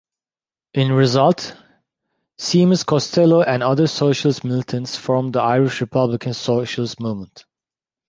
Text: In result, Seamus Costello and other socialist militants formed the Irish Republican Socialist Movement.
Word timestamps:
In 0.73 0.91
result, 0.93 1.55
Seamus 2.39 2.83
Costello 2.83 3.43
and 3.43 3.61
other 3.61 3.85
socialist 3.85 4.43
militants 4.43 4.95
formed 4.97 5.33
the 5.33 5.41
Irish 5.43 5.79
Republican 5.79 6.33
Socialist 6.33 6.99
Movement. 6.99 7.45